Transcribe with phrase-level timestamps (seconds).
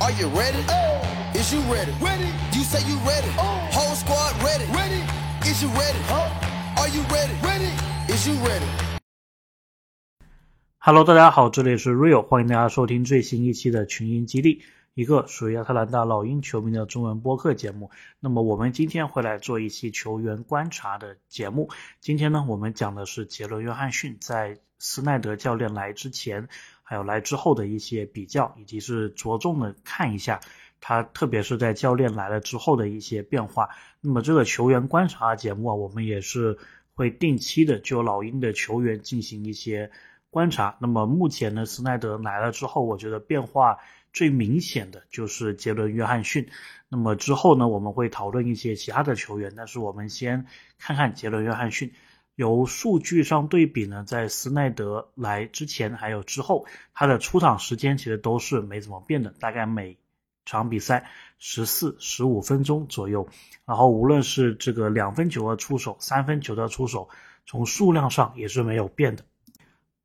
[0.00, 0.64] Are you ready?
[0.68, 1.02] Oh.
[1.34, 1.90] Is you ready?
[2.00, 2.30] Ready.
[2.54, 3.28] You say you ready.
[3.72, 4.64] Whole squad ready.
[4.70, 5.02] Ready.
[5.42, 5.98] Is you ready?
[6.76, 7.34] Are you ready?
[7.42, 7.72] Ready.
[8.06, 8.64] Is you ready?
[10.78, 14.62] Hello，大家好，这里是 Real，欢迎大家收听最新一期的群英基地，
[14.94, 17.90] 一个属于亚特兰大老鹰球迷的中文播客节目。
[18.20, 21.70] 那么我们今天会来做一期球员观察的节目。
[22.00, 26.48] 今天呢，我们讲的是杰伦·约翰逊在斯奈德教练来之前，
[26.88, 30.40] 还有来之后的一些比较，以及是着重的看一下
[30.80, 33.68] 他，特别是在教练来了之后的一些变化。
[34.00, 36.56] 那么这个球员观察节目啊，我们也是
[36.94, 39.90] 会定期的就老鹰的球员进行一些。
[40.30, 43.78] 观察，那么目前呢，斯奈德来了之后，我觉得变化
[44.12, 46.46] 最明显的就是杰伦·约翰逊。
[46.90, 50.44] 那么之后呢，我们会讨论一些其他的球员，但是我们先
[50.78, 51.92] 看看杰伦·约翰逊。
[52.38, 59.98] 由数据上对比呢，在斯奈德来之前还有之后，他的出场时间其实都是没怎么变的，大概每
[60.44, 63.26] 场比赛十四、十五分钟左右。
[63.64, 67.08] 然后无论是这个两分球的出手、三分球的出手，
[67.44, 69.24] 从数量上也是没有变的。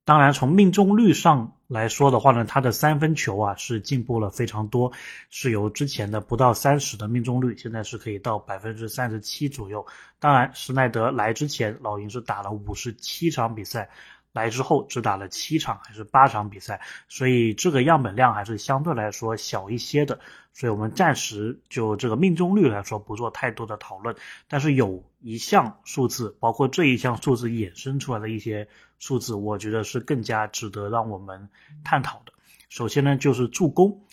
[0.06, 4.92] 当然，从命中率上来说的话呢，他的三分球啊是进步了非常多，
[5.30, 9.86] 是由之前的不到三十的命中率，现在是可以到百分之三十七左右。
[10.20, 13.90] 当然，施耐德来之前，老鹰是打了五十七场比赛。
[14.34, 20.20] 来之后只打了七场还是八场比赛，所以这个样本量还是相对来说小一些的，
[20.52, 24.16] 所以我们暂时就这个命中率来说不做太多的讨论。
[24.48, 28.68] 但是有一项数字，包括这一项数字衍生出来的一些
[28.98, 31.48] 数字，我觉得是更加值得让我们
[31.84, 32.34] 探讨的。
[32.70, 34.04] 首先呢，就是助攻。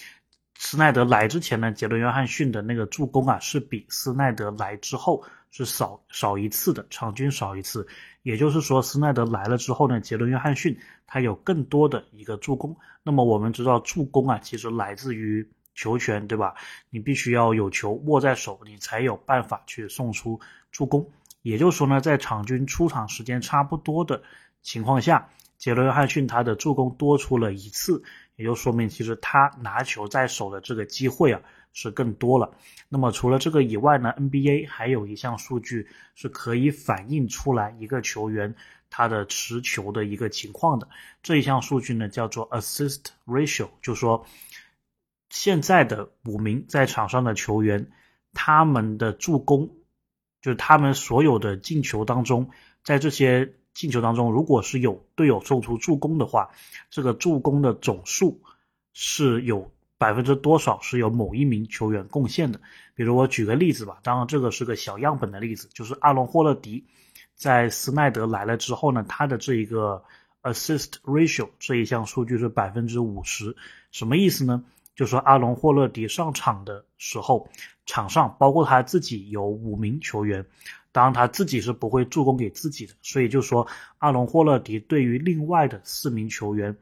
[0.63, 7.87] 斯奈德来之前呢，杰伦·约翰逊的那个助攻啊，是比斯奈德来之后是少少一次的，场均少一次。
[8.23, 12.77] 也就是说，斯奈德来了之后呢，杰伦·约翰逊他有更多的一个助攻。
[13.03, 16.55] 那么我们知道，助攻啊，其实来自于球权，对吧？
[16.91, 20.39] 你必须要有球握在手，你才有办法去送出
[20.71, 21.11] 助攻。
[21.43, 24.23] 也就是说呢，在场均出场时间差不多的
[24.61, 28.03] 情况下，杰伦·约翰逊他的助攻多出了一次。
[28.37, 31.41] 也就说明，其实他拿球在手的这个机会啊
[31.73, 32.51] 是更多了。
[32.89, 38.55] 那么除了这个以外呢，NBA 还有一项数据是可以反映出来一个球员
[38.89, 40.89] 他的持球的一个情况的。
[41.23, 44.27] 这一项数据呢叫做 assist ratio，就说
[45.29, 47.91] 现在的五名在场上的球员，
[48.33, 49.71] 他们的助攻，
[50.41, 52.51] 就是他们所有的进球当中，
[52.83, 53.55] 在这些。
[53.73, 56.51] 进球当中，如果是有队友送出助攻的话，
[56.91, 58.43] 这个助攻的总数
[58.93, 62.59] 是有百分之多少是由某一名球员贡献的？
[62.95, 66.87] 比如我举个例子吧，当然这个是个小样本的例子，就是阿隆霍勒迪
[67.35, 70.03] 在斯奈德来了之后呢，他的这一个
[70.43, 73.55] assist ratio 这一项数据是百分之五十，
[73.91, 74.65] 什么意思呢？
[74.95, 77.51] 就说阿隆霍勒迪上场的时候，
[77.85, 80.47] 场上包括他自己有五名球员。
[80.93, 83.69] 当然他自己是不会助攻给自己的，所以就说
[83.99, 86.77] 阿隆霍勒迪对于另外的四名球员，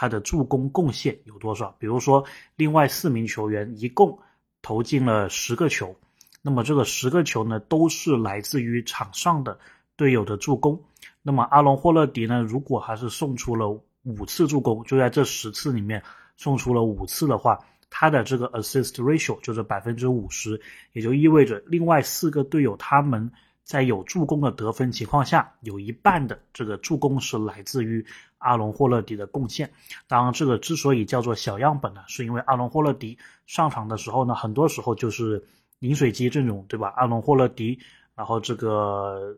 [0.00, 1.74] 他的助攻贡献有多少？
[1.80, 4.16] 比如说另外四名球员一共
[4.62, 5.96] 投进了十个球，
[6.40, 9.58] 那么这个十个球呢都是来自于场上的
[9.96, 10.80] 队友的助攻。
[11.20, 13.68] 那么阿隆霍勒迪呢，如果还是送出了
[14.04, 16.00] 五次助攻，就在这十次里面
[16.36, 17.58] 送出了五次的话。
[17.90, 20.60] 他的这个 assist ratio 就是百分之五十，
[20.92, 23.32] 也就意味着另外四个队友他们
[23.64, 28.04] 在有助攻的得分情况下，有一半的这个助攻是来自于
[28.38, 29.70] 阿隆霍勒迪的贡献。
[30.06, 35.44] 当然，这个之所以叫做小样本呢，是因为阿隆霍勒迪上场的时候呢，很多时候就是
[35.80, 36.92] 饮水机阵容，对吧？
[36.96, 37.78] 阿隆霍勒迪，
[38.14, 39.36] 然后这个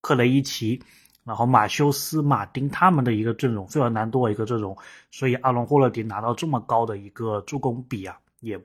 [0.00, 0.82] 克雷伊奇。
[1.24, 4.76] 然后马修斯、马丁他们的一个阵容，费尔南多一个阵容，
[5.12, 8.60] 所以阿隆霍勒迪拿到这么高的一个助攻比啊，也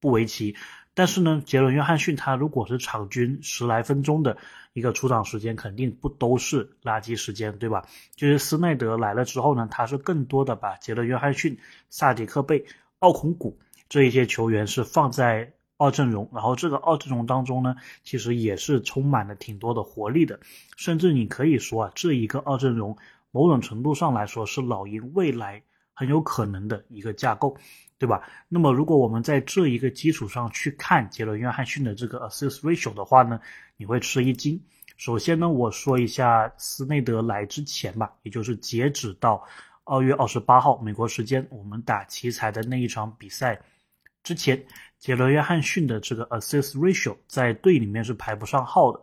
[0.00, 0.56] 不为奇。
[1.00, 4.36] 但是呢，杰伦约翰逊他如果是场均十来分钟的
[4.74, 7.86] 一个出场时间，肯定不都是垃圾时间，对吧？
[8.14, 12.66] 就是斯奈德来了之后呢，他是更多的把杰伦约翰逊、萨迪克贝、
[12.98, 15.54] 奥孔古这一些球员是放在。
[15.78, 17.74] 二阵容，然后这个二阵容当中呢，
[18.04, 20.38] 其实也是充满了挺多的活力的，
[20.76, 22.98] 甚至你可以说啊，这一个二阵容
[23.30, 25.62] 某种程度上来说是老鹰未来
[25.94, 27.56] 很有可能的一个架构，
[28.00, 28.26] 对吧？
[28.48, 33.38] 那么如果我们在这一个基础上去看杰伦约翰逊的这个 assist ratio 的话呢，
[33.76, 34.58] 你会吃一惊。
[34.96, 39.46] 首先呢，我说一下斯内德来之前吧，也就是截止到
[39.84, 43.60] 二月二十八号美国时间，我们打奇才的那一场比赛
[44.22, 44.64] 之前。
[44.98, 49.02] 杰伦·约翰逊的这个 assist ratio 在队里面是排不上号的，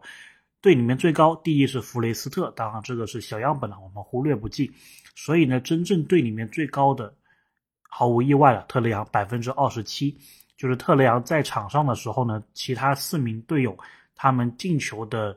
[0.62, 4.72] 队里面最高第一是弗雷斯特，当然这个是小样本了，我们忽略不计。
[5.16, 7.16] 所以呢，真正队里面最高的
[7.89, 10.16] 毫无意外了，特雷杨百分之二十七，
[10.56, 13.75] 就是特雷杨在场上的时候呢，其他四名队友
[14.16, 15.36] 他们进球的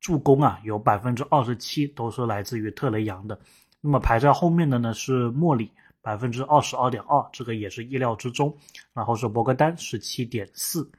[0.00, 3.38] 助攻啊，有百分之二十七都是来自于特雷杨的。
[3.80, 5.70] 那么排在后面的呢是莫里，
[6.02, 8.54] 百分之二十二点二，这个也是意料之中。
[8.92, 10.90] 然后是博格丹十七点四，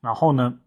[0.00, 0.58] 然后呢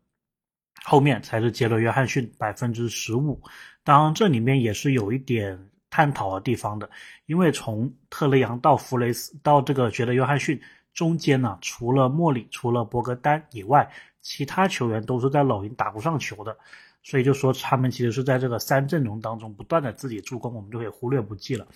[0.83, 3.41] 后面才是杰伦约翰逊百分之十五。
[3.83, 5.70] 当然这里面也是有一点。
[5.91, 6.89] 探讨的地方的，
[7.25, 10.59] 因为从特雷杨到弗雷斯到这个觉得约翰逊
[10.93, 13.87] 中间呢，除了莫里、除了博格丹以外，
[14.21, 16.57] 其他球员都是在老鹰打不上球的，
[17.03, 21.67] 所以就说他们其实是在这个三阵容当中不断的自己助攻，我们就可以忽略不计了。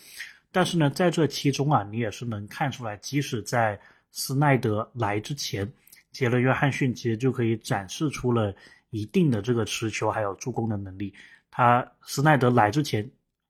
[0.50, 3.78] 但是呢，在这其中啊，你也是能看出来，即使在
[4.12, 5.70] 斯奈德来之前，
[6.14, 8.56] 杰伦约翰逊其实就可以展示出了
[8.92, 11.14] 一定的这个持球还有助攻的能力。
[11.52, 13.06] 他斯奈德来之前。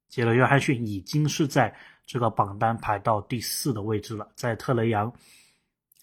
[0.07, 1.75] 杰伦·约翰逊已经是在
[2.05, 5.11] 这个榜单排到第四的位置了，在特雷杨、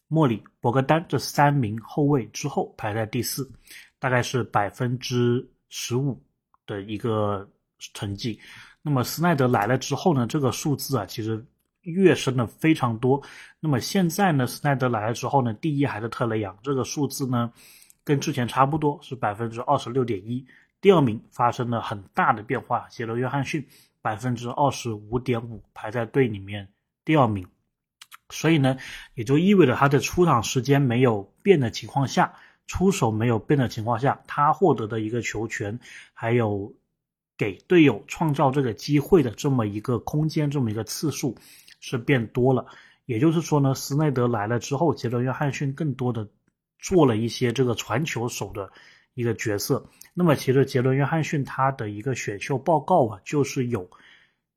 [0.08, 3.50] 莫里、博格丹这三名后卫之后排在第四，
[3.98, 6.22] 大概是百分之十五
[6.66, 7.48] 的一个
[7.94, 8.38] 成绩。
[8.82, 11.42] 那么斯奈德来了之后呢，这个数字啊其实
[11.82, 13.22] 跃升了非常多。
[13.60, 17.50] 那么现在呢，斯奈德来了之后呢，第一还是特雷杨，这个数字呢
[18.04, 20.44] 跟之前差不多，是百分之二十六点一。
[20.80, 23.64] 第二名发生了很大的变化，杰伦·约翰逊。
[24.02, 26.68] 百分之二十五点五排在队里面
[27.04, 27.46] 第二名，
[28.30, 28.76] 所以呢，
[29.14, 32.34] 也就意味着他的出场时间没有变的情况下，
[32.66, 35.78] 出手没有变的情况下，他获得的一个球权，
[36.12, 36.74] 还有
[37.38, 41.36] 给队友创造这个机会的这么一个空间，这么一个次数
[41.80, 42.66] 是变多了。
[43.06, 46.28] 也就是说呢，斯内德来了之后，杰伦约翰逊更多的
[46.78, 48.70] 做了一些这个传球手的。
[49.14, 53.86] 一个角色，那么其实杰伦·约翰逊他的一个选秀报告啊，就是有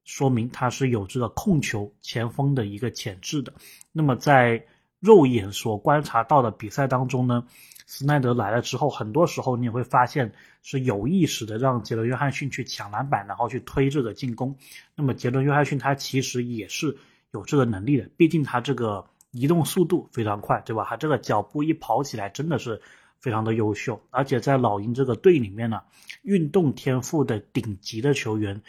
[0.06, 3.54] 说明他是有这个控球前锋的一个潜质的。
[3.92, 4.66] 那么在
[5.02, 7.46] 肉眼所观察到的比赛当中呢，
[7.86, 10.32] 斯奈德来了之后，很多时候你也会发现
[10.64, 14.56] 是有意识的让杰伦·约翰逊去抢篮板，然后去推这个进攻。
[14.96, 16.96] 那么杰伦·约翰逊他其实也是
[17.32, 20.86] 有这个能力的，毕竟他这个移动速度非常快，对吧？
[20.88, 22.82] 他这个脚步一跑起来真的是。
[23.26, 25.82] 非常的优秀，而且在老鹰这个队里面呢，
[26.22, 28.62] 运动天赋的顶级的球员，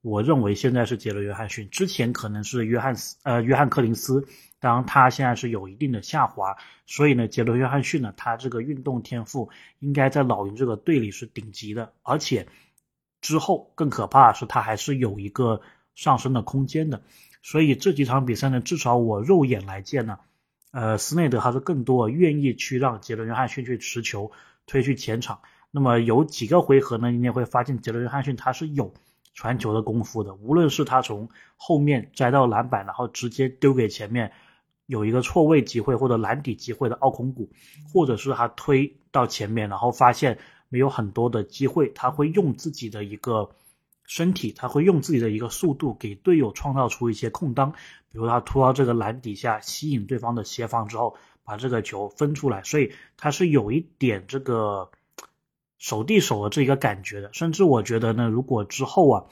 [0.00, 4.26] 我认为现在是杰伦约翰逊，之前可能是约翰斯呃约翰柯林斯，
[4.58, 9.48] 当然他现在是有一定的下滑，所以呢杰伦约翰逊呢，他这个运动天赋
[9.78, 12.48] 应该在老鹰这个队里是顶级的，而且
[13.20, 15.60] 之后更可怕的是他还是有一个
[15.94, 17.00] 上升的空间的，
[17.42, 20.18] 所以这几场比赛呢，至少我肉眼来见呢。
[20.72, 24.30] 呃，斯内德还是更多愿意去让杰伦约翰逊去持球
[24.66, 25.40] 推去前场。
[25.70, 28.92] 那么有几个回合呢，你也会发现杰伦约翰逊他是有
[29.34, 30.34] 传球的功夫的。
[30.34, 34.32] 无论是他从后面摘到篮板，然后直接丢给前面
[34.86, 37.50] 有一个错位机会或者篮底机会的奥孔古，
[37.92, 40.38] 或者是他推到前面，然后发现
[40.68, 43.50] 没有很多的机会，他会用自己的一个。
[44.10, 54.90] 身体他会用自己的一个速度给队友创造出一些空当，比如他突到这个篮底下吸引对方的协防之后，把这个球分出来，所以他是有一点这个
[55.78, 57.30] 手递手的这一个感觉的。
[57.32, 59.26] 甚至我觉得呢，如果之后啊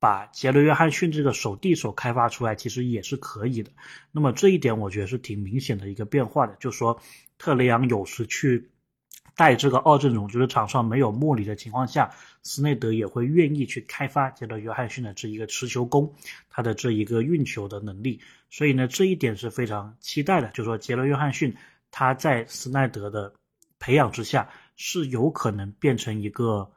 [0.00, 3.70] 把杰伦约翰逊这个手递手开发出来，其实也是可以的。
[4.10, 7.00] 那么这一点我觉得是挺明显的一个变化的，就说
[7.38, 8.70] 特雷杨有时去。
[9.34, 12.10] 在这个二阵容就是场上没有莫里的情况下，
[12.42, 16.12] 斯内德也会愿意去开发杰伦约翰逊的这一个持球攻，
[16.48, 18.20] 他的这一个运球的能力。
[18.50, 20.48] 所以呢，这一点是非常期待的。
[20.48, 21.56] 就是说杰伦约翰逊
[21.90, 23.32] 他在斯奈德的
[23.78, 26.70] 培养之下，是有可能变成一个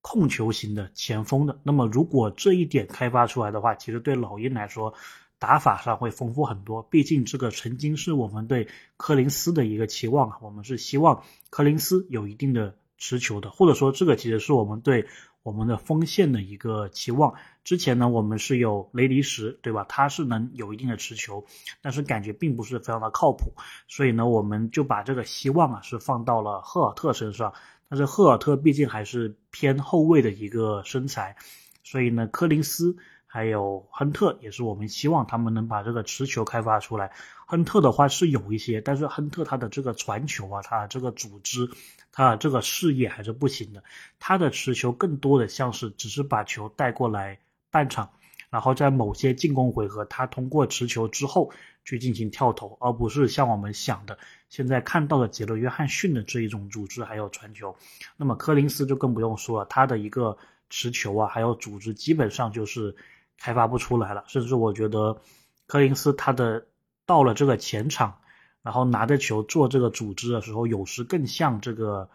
[0.00, 1.60] 控球型的前锋的。
[1.62, 4.94] 那么如果这一点开发出来的话，其实对老鹰来说。
[5.42, 15.04] 打法上会丰富很多，毕竟这个曾经是我们对柯林斯的一个期望啊，我们是希望柯林斯有一定的持球的，或者说这个其实是我们对
[15.42, 17.34] 我们的锋线的一个期望。
[17.64, 19.84] 之前呢，我们是有雷迪什，对吧？
[19.88, 21.44] 他是能有一定的持球，
[21.80, 23.52] 但是感觉并不是非常的靠谱，
[23.88, 27.52] 所以呢，我们就把这个希望啊是放到了赫尔特身上。
[27.88, 31.34] 但是赫尔特毕竟还是偏后卫的一个身材，
[31.82, 32.96] 所以呢，柯林斯。
[33.34, 37.10] 还有亨特也是我们希望他们能把这个持球开发出来。
[37.46, 41.66] 亨特的话是有一些，但是亨特他的这个传球啊，他这个组织，
[42.12, 43.82] 他这个视野还是不行的。
[44.20, 47.38] 他的持球更多的像是只是把球带过来
[47.70, 48.10] 半场，
[48.50, 51.50] 然后在某些进攻回合，他通过持球之后
[51.86, 54.18] 去进行跳投，而不是像我们想的
[54.50, 57.74] 现在看到的杰伦约翰逊的这一种组织还有传球。
[58.18, 60.36] 那么柯林斯就更不用说了，他的一个
[60.68, 62.94] 持球啊，还有组织基本上就是。
[63.42, 65.20] 开发不出来了，甚至我觉得
[65.66, 66.64] 柯林斯他的
[67.06, 68.18] 到了这个前场，
[68.62, 72.08] 然后拿着球做这个组织的时候，有时更像这个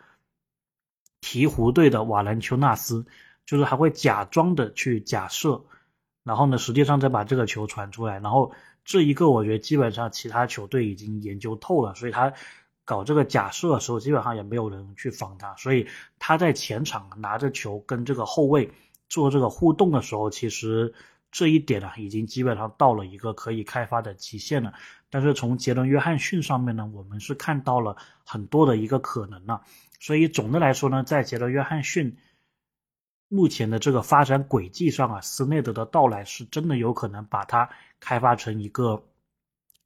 [1.19, 3.05] 鹈鹕队的瓦兰丘纳斯，
[3.45, 5.65] 就是还会假装的去假设，
[6.23, 8.19] 然后呢，实际上再把这个球传出来。
[8.19, 8.53] 然后
[8.85, 12.31] 这一个我觉得基本上其他球队已经研究透了，所以他
[12.85, 15.87] 搞这个假设的时候，基本上也没有人去防他，所以
[16.19, 18.71] 他在前场拿着球跟这个后卫
[19.09, 20.93] 做这个互动的时候，其实。
[21.31, 24.73] 这一点呢，已经基本上到了一个可以开发的极限了。
[25.09, 29.61] 但是从杰伦·约翰逊上面呢，我们是看到了很多的一个可能了。
[29.99, 32.17] 所以总的来说呢，在杰伦·约翰逊
[33.27, 37.69] 目前的这个发展轨迹上啊，斯内德的到来是真的有可能把它
[37.99, 39.03] 开发成一个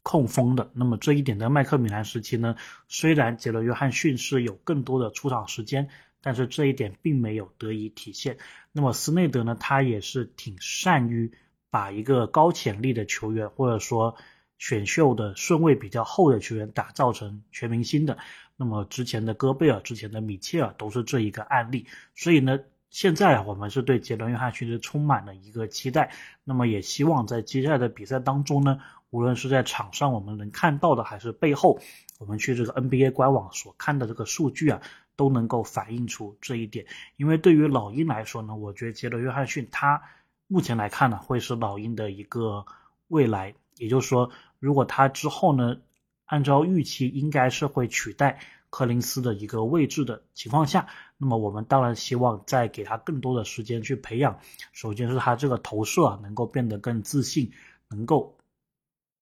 [0.03, 0.69] 控锋的。
[0.73, 2.55] 那么这一点在麦克米兰时期呢，
[2.87, 5.89] 虽然杰伦·约翰逊是有更多的出场时间。
[6.21, 8.37] 但是这一点并没有得以体现。
[8.71, 9.57] 那么斯内德呢？
[9.59, 11.31] 他也是挺善于
[11.69, 14.15] 把一个高潜力的球员，或者说
[14.57, 18.17] 选秀的顺位比较后的球员打造成全明星的。
[18.55, 21.87] 那么之前的戈贝尔、之前的米切尔都是这一个案例。
[22.13, 22.59] 所以呢，
[22.91, 26.11] 现在我们是对杰伦·约翰逊是充满了一个期待。
[26.43, 31.79] 那么也希望在接下来的比赛当中呢，无论是在场上我们能看到的，还是背后
[32.19, 34.81] 我们去这个 NBA 官网所看的这个数据啊。
[35.21, 36.83] 都能够反映出这一点，
[37.15, 40.01] 因为对于老鹰来说呢，我觉得杰德·约翰逊他
[40.47, 42.65] 目前来看呢，会是老鹰的一个
[43.07, 43.53] 未来。
[43.77, 45.77] 也就是说，如果他之后呢，
[46.25, 48.39] 按照预期应该是会取代
[48.71, 50.87] 柯林斯的一个位置的情况下，
[51.19, 54.39] 那么我们当然希望再给他更多的时间去培养。
[54.73, 57.51] 首先是他这个投射啊，能够变得更自信，
[57.87, 58.35] 能够。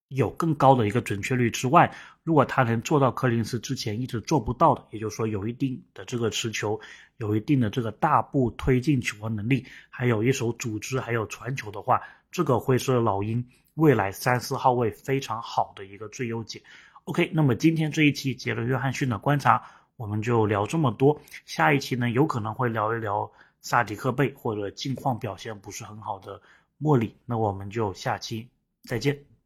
[0.10, 6.80] 有更高的一个准确率之外，如果他能做到柯林斯之前一直做不到的，也就是说有一定的这个持球，
[7.18, 12.02] 有一定的这个大步推进球的能力，还有一手组织，还有传球的话，
[12.32, 16.62] 这个会是老鹰未来三四号位非常好的一个最优解。
[17.04, 19.64] OK，那么今天这一期杰伦约翰逊的观察
[19.96, 26.42] 我们就聊这么多，下一期呢有可能会聊一聊萨迪克贝或者近况表现不是很好的
[26.80, 28.50] 莫里，那我们就下期
[28.84, 29.39] 再见。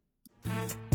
[0.44, 0.93] Bye.